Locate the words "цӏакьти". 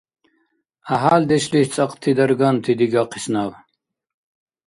1.75-2.11